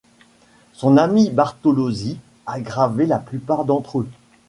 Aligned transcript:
Son 0.73 0.97
ami 0.97 1.29
Bartolozzi 1.29 2.17
a 2.47 2.59
gravé 2.59 3.05
la 3.05 3.19
plupart 3.19 3.65
d'entre 3.65 3.99
eux. 3.99 4.09